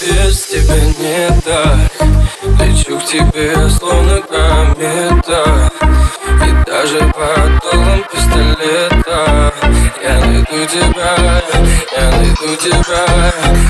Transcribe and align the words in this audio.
без 0.00 0.46
тебя 0.46 0.80
не 0.98 1.40
так. 1.42 1.92
Лечу 2.60 2.98
к 2.98 3.04
тебе 3.04 3.54
словно 3.70 4.20
комета. 4.22 5.70
И 6.44 6.50
даже 6.66 6.98
под 6.98 7.50
дулом 7.62 8.02
пистолета. 8.12 9.52
Я 10.02 10.18
найду 10.18 10.66
тебя, 10.66 11.42
я 11.96 12.10
найду 12.10 12.56
тебя. 12.56 13.65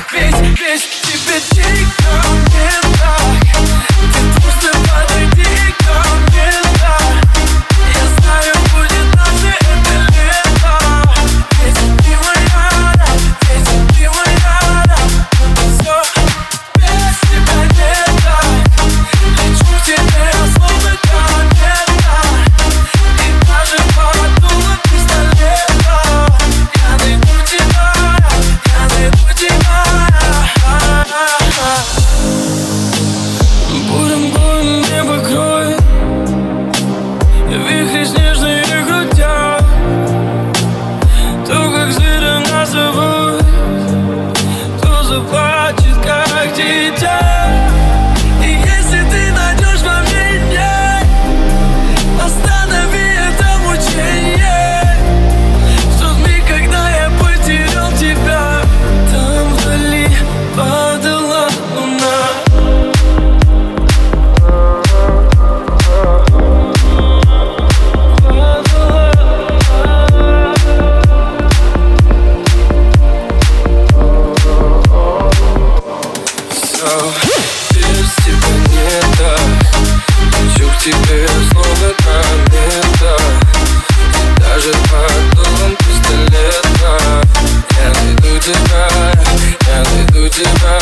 tonight 90.36 90.75